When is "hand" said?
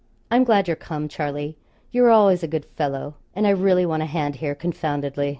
4.07-4.37